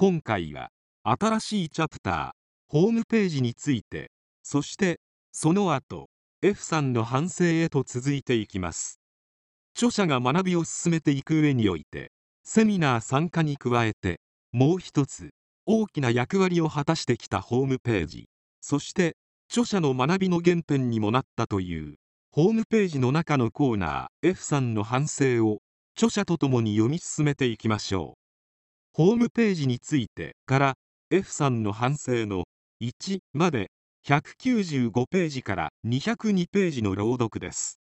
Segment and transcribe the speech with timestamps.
[0.00, 0.68] 今回は
[1.02, 2.30] 新しいチャプター
[2.68, 4.12] ホームページについて
[4.44, 5.00] そして
[5.32, 6.06] その後
[6.40, 9.00] F さんの反省へと続いていきます。
[9.74, 12.12] 著者が学びを進めていく上において
[12.44, 14.20] セミナー参加に加えて
[14.52, 15.30] もう一つ
[15.66, 18.28] 大きな役割を果たしてきたホームページ
[18.60, 19.16] そして
[19.50, 21.96] 著者の学びの原点にもなったという
[22.30, 25.58] ホームページの中のコーナー F さんの反省を
[25.96, 28.17] 著者とともに読み進めていきましょう。
[28.98, 30.74] ホームページについてから
[31.12, 32.46] F さんの反省の
[32.82, 33.70] 1まで
[34.04, 37.78] 195ページから202ページの朗読です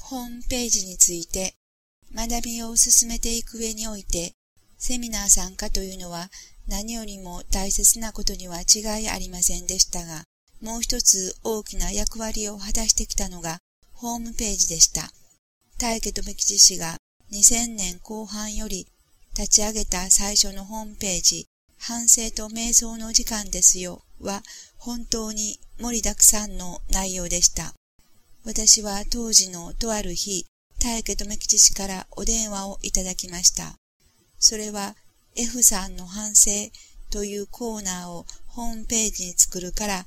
[0.00, 1.52] ホームページについて
[2.14, 4.32] 学びを進めていく上において
[4.78, 6.30] セミナー参加というのは
[6.66, 10.24] 何よりも大切なことには違いありませんでしたが、
[10.62, 13.58] もう一つ大きな役割を果たしてきたのが
[13.94, 15.10] ホームページでした。
[15.78, 16.96] 大家留吉氏が
[17.32, 18.86] 2000年後半より
[19.38, 21.46] 立ち上げた最初のホームページ、
[21.78, 24.42] 反省と瞑想の時間ですよは
[24.78, 27.72] 本当に盛りだくさんの内容でした。
[28.44, 30.44] 私は当時のとある日、
[30.80, 33.76] 大家留吉氏からお電話をいただきました。
[34.40, 34.96] それは
[35.36, 36.50] F さんの反省
[37.10, 40.04] というコーナーをホームページに作るから、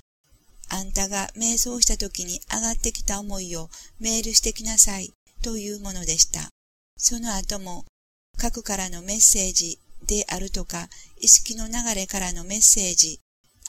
[0.68, 3.70] あんたが瞑想した時に上がってきた思いを
[4.02, 6.50] メールしてきなさいというものでした。
[6.98, 7.86] その後も、
[8.42, 13.20] 核からのメッセージであるとか、意識の流れからのメッセージ、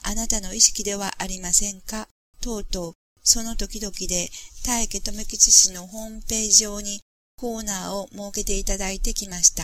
[0.01, 2.07] あなたの意識ではありませんか？
[2.41, 4.29] とうとう、その時々で
[4.65, 7.01] 大家留吉氏のホームページ上に
[7.37, 9.63] コーナーを設けていただいてきました。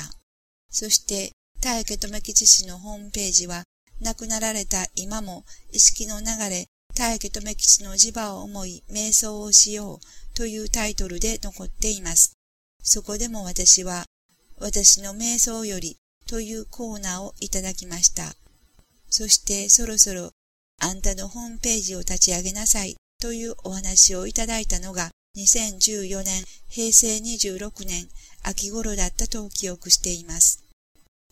[0.70, 3.64] そして、大家留吉氏のホームページは、
[4.02, 10.00] 亡くなられた今も意識の流れ、大家留吉の磁場を思い瞑想をしよう
[10.36, 12.34] というタイトルで残っています。
[12.84, 14.06] そこでも私は、
[14.60, 15.98] 私の瞑想より
[16.28, 18.36] というコーナーをいただきました。
[19.10, 20.32] そしてそろそろ
[20.80, 28.08] あんたのホームページを立ち上げなさいというお話をいただいたのが2014年平成26年
[28.44, 30.64] 秋頃だったと記憶しています。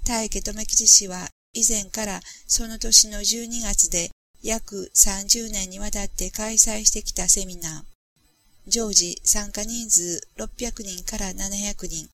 [0.06, 4.10] 大家留吉氏は以前からその年の12月で
[4.42, 7.84] 約30年にわたって開催してきたセミナー。
[8.70, 12.10] 常時参加人数600人から700人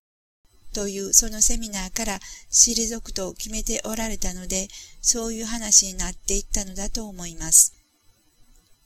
[0.73, 2.19] というそのセミナーから
[2.51, 4.67] 退くと決めておられたので、
[5.01, 7.73] そういう話になっていったのだと思います。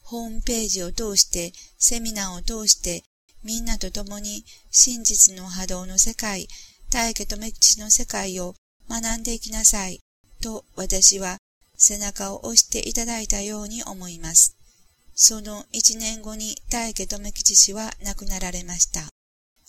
[0.04, 3.04] ホームページを通して、セミナーを通して、
[3.44, 6.48] みんなと共に真実の波動の世界、
[6.90, 8.56] 大家とめきちの世界を
[8.90, 10.00] 学んでいきなさい、
[10.42, 11.38] と私は
[11.78, 14.56] 背中を押していただいたように思います。
[15.14, 19.17] その一年後に大家留吉氏は亡くなられました。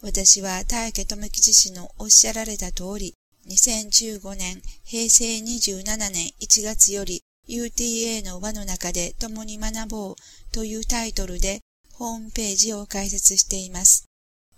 [0.01, 3.15] 私は大家留吉氏のおっしゃられた通り、
[3.49, 10.17] 2015年平成27年1月より UTA の輪の中で共に学ぼう
[10.53, 11.61] というタイトルで
[11.95, 14.05] ホームページを開設しています。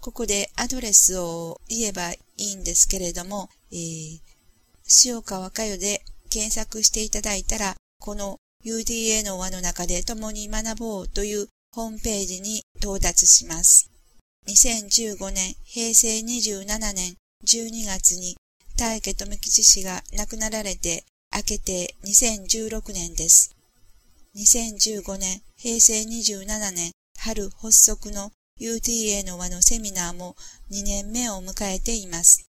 [0.00, 4.20] ここでアドレスを言えばいいんですけれども、えー、
[5.06, 13.90] 塩川佳代で検索していただいたら、この UDA の輪の中で共に学ぼうというホームページに到達します。
[14.48, 18.36] 2015年平成27年12月に
[18.76, 21.04] 大家富吉氏が亡くなられて
[21.34, 23.54] 明けて2016年です。
[24.36, 30.36] 2015年平成27年春発足の UTA の輪のセミナーも
[30.70, 32.46] 2年目を迎えています。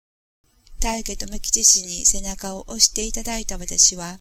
[0.79, 4.17] 大家留吉氏に背中を押していただいた私は、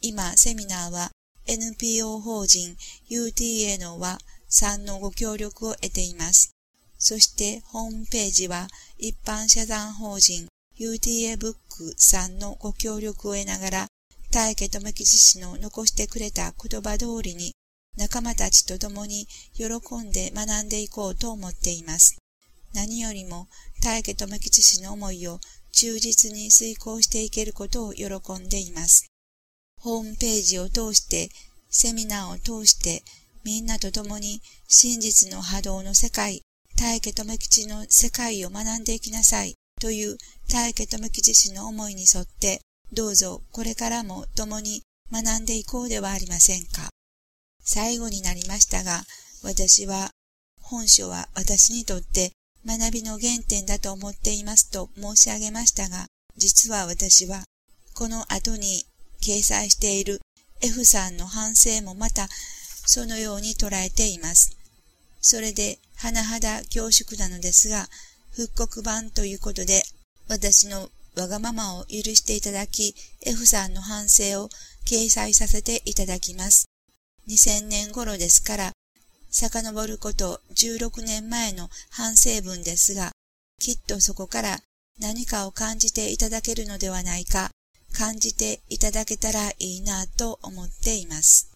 [0.00, 1.10] 今セミナーは
[1.46, 2.76] NPO 法人
[3.10, 4.18] UTA の輪
[4.48, 6.53] さんのご協力を得ています。
[7.04, 8.66] そしてホームページは
[8.96, 10.48] 一般社団法人
[10.80, 13.86] UTA ブックさんのご協力を得ながら、
[14.30, 17.52] 大家留吉氏の残してくれた言葉通りに
[17.98, 19.66] 仲間たちと共に喜
[20.02, 22.16] んで学んでいこうと思っています。
[22.72, 23.48] 何よりも
[23.82, 25.40] 大家留吉氏の思いを
[25.72, 28.06] 忠実に遂行していけることを喜
[28.40, 29.10] んでいます。
[29.78, 31.28] ホームページを通して、
[31.68, 33.04] セミナーを通して、
[33.44, 36.40] みんなと共に真実の波動の世界、
[36.84, 40.18] 大家留吉の世界を学んでいきなさいという
[40.52, 42.60] 大家留吉氏の思いに沿って、
[42.92, 46.90] どうぞこれからも共に学んでいこうではありませんか。
[47.64, 49.02] 最後になりましたが、
[49.42, 50.10] 私は、
[50.60, 52.32] 本書は私にとって
[52.66, 56.04] 学びの原点だと思っていますと申し上げましたが、
[56.36, 57.44] 実は私は、
[57.94, 58.84] この後に
[59.22, 60.20] 掲載している
[60.60, 62.28] F さんの反省もまた、
[62.84, 64.63] そのように捉えています。
[65.26, 67.88] それで、甚だ恐縮なのですが、
[68.32, 69.82] 復刻版ということで、
[70.28, 74.50] 私のわがままを許していただき、F さんの反省を
[74.84, 76.66] 掲載させていただきます。
[77.26, 78.72] 2000年頃ですから、
[79.30, 83.12] 遡ること16年前の反省文ですが、
[83.58, 84.60] きっとそこから
[85.00, 87.50] 何かを感じていただけるのではないか、
[87.94, 91.50] 感じていただけたらいいなと思っています。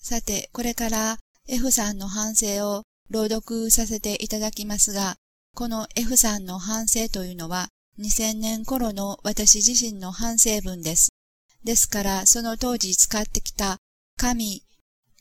[0.00, 1.18] さて、これから
[1.48, 5.16] F さんの反省を朗読させていただきますが、
[5.54, 7.68] この F さんの反省というのは
[7.98, 11.10] 2000年頃の私自身の反省文です。
[11.64, 13.76] ですからその当時使ってきた
[14.16, 14.62] 神、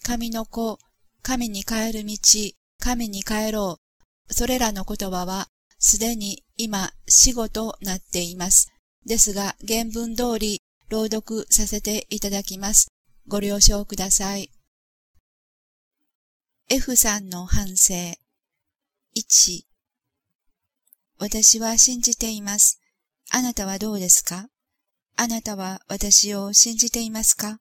[0.03, 0.79] 神の子、
[1.21, 2.17] 神に帰る道、
[2.79, 3.77] 神に帰ろ
[4.29, 4.33] う。
[4.33, 5.47] それらの言葉は
[5.79, 8.71] すでに今死語となっています。
[9.05, 12.87] ですが原文通り朗読させていただきます。
[13.27, 14.49] ご了承ください。
[16.73, 17.93] F さんの反省。
[19.17, 19.63] 1
[21.19, 22.79] 私は信じています。
[23.29, 24.47] あなたはどうですか？
[25.17, 27.59] あなたは私を信じていますか？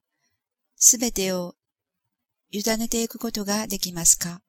[0.77, 1.55] すべてを
[2.51, 4.39] 委ねていくことができますか？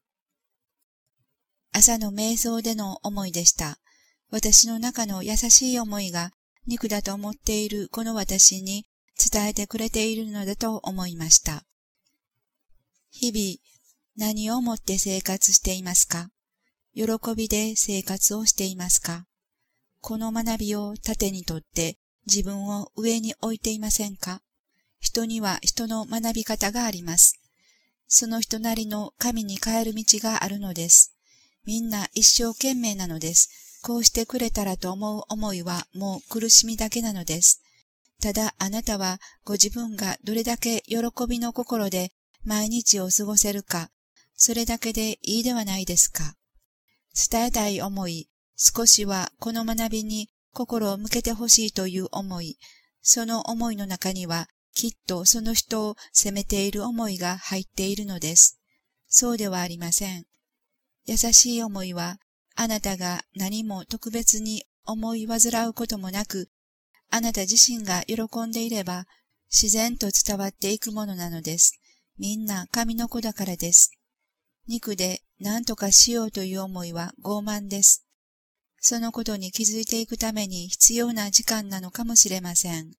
[1.73, 3.79] 朝の瞑想での思いでした。
[4.31, 6.31] 私の中の優しい思いが
[6.69, 8.87] 肉だと思っているこの私に
[9.19, 11.64] 伝えてくれているのだと思いました。
[13.11, 13.59] 日々、
[14.19, 16.29] 何をもって生活していますか？
[16.94, 17.05] 喜
[17.35, 19.25] びで生活をしていますか？
[20.03, 24.43] この学びを盾にとって自分を上に置いていませんか？
[25.00, 27.41] 人には人の学び方があります。
[28.06, 31.14] その人なりの神に変える道があるのです。
[31.64, 33.81] みんな一生懸命なのです。
[33.82, 37.62] こうしてくれたらと思う思いはもう苦しみだけなのです。
[38.20, 42.12] ただあなたはご自分がどれだけ喜びの心で
[42.44, 43.88] 毎日を過ごせるか
[44.44, 46.34] それだけでいいではないですか。
[47.30, 52.58] 伝えたい思い、少しはこの学びに心を向けてほしいという思い、
[53.02, 58.58] その思いの中にはきっとその人を責めている思いが入っているのです。
[59.06, 60.26] そうではありません。
[61.06, 62.18] 優しい思いは、
[62.56, 66.50] あなたが何も特別に思い煩うこともなく、
[67.10, 69.06] あなた自身が喜んでいれば、
[69.52, 71.78] 自然と伝わっていくものなのです。
[72.18, 73.92] みんな神の子だからです。
[74.69, 78.06] 肉で何とかしようという思いは傲慢です。
[78.79, 82.93] そのことに気づいていくために必要な時間なのかもしれません。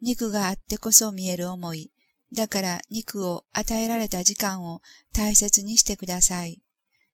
[0.00, 1.90] 肉があってこそ見える思い。
[2.34, 4.80] だから肉を与えられた時間を
[5.14, 6.60] 大切にしてください。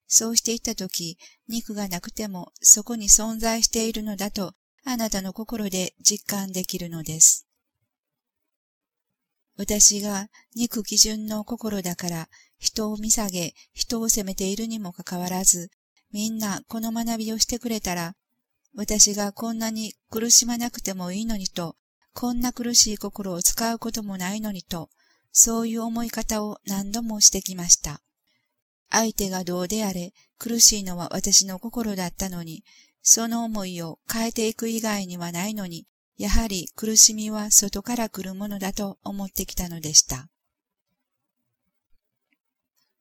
[0.06, 1.18] そうしていったとき、
[1.48, 7.46] 肉がなくてもそこに存在しているのだとあなたの心で実感できるのです。
[9.56, 15.70] 私が肉基準の心だから人を見下げ、人を責めているにもかかわらず、
[16.12, 18.14] みんなこの学びをしてくれたら、
[18.74, 21.76] 私がこんなに苦しまなくてもいいのにと、
[22.12, 24.90] こんな苦しい心を使うこともないのにと、
[25.32, 28.00] そういう思い方を何度もしてきました。
[28.90, 32.64] 相手がどうであれ、苦しいのは私の心だったのに、
[33.02, 40.28] その思いを変えていく以外にはないのに、やはり苦しみは外から来るものだと思ってきたのでした。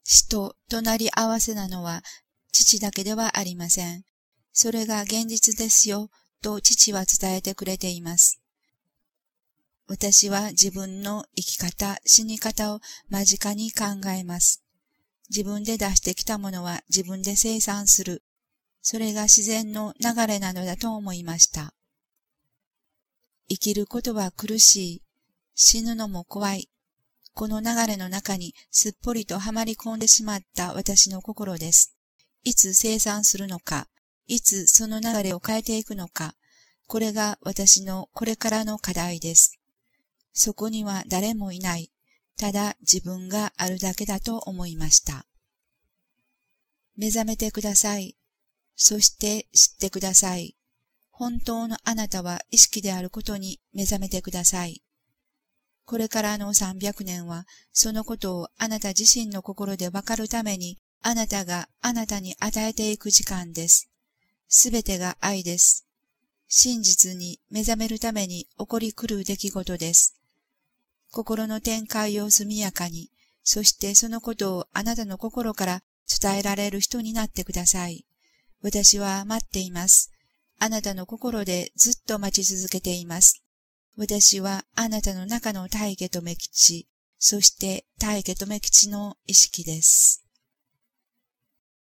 [0.03, 2.03] 死と隣り合わせなのは
[2.51, 4.03] 父だけではありません。
[4.51, 6.10] それが現実ですよ、
[6.41, 8.39] と父は伝えてくれています。
[9.88, 12.79] 私は自分の生き方、死に方を
[13.10, 14.63] 間近に考えます。
[15.29, 18.24] 自分で出してきたものは自分で生産する。
[18.81, 21.74] それが自然の流れなのだと思いました。
[23.50, 25.01] 生きることは苦しい。
[25.55, 26.69] 死ぬのも怖い。
[27.33, 31.95] この流れの中にすっぽりとはまり込んでしまった私の心です。
[32.43, 33.87] いつ生産するのか、
[34.27, 36.35] いつその流れを変えていくのか、
[36.87, 39.59] これが私のこれからの課題です。
[40.33, 41.91] そこには誰もいない。
[42.37, 45.25] ただ自分があるだけだと思いました。
[46.95, 48.15] 目覚めてください。
[48.75, 50.55] そして知ってください。
[51.09, 54.83] 本当のあなたは意識であることに目覚めてください。
[55.85, 63.89] これからの300年は、そのことをあなた自身の心でわかるために、あなたがあなたに与えていく時間です。
[64.47, 65.85] すべてが愛です。
[66.47, 70.15] 真実に目覚めるために起こり来る出来事です。
[71.11, 73.11] 心の展開を速やかに、
[73.43, 78.05] そしてそのことをあなたの心から伝えられる人になってください。
[78.61, 80.11] 私は待っています。
[80.59, 83.42] あなたの心でずっと待ち続けています。
[83.95, 86.88] 私はあなたの中の大家と目吉、
[87.19, 90.22] そして大家と目吉の意識です。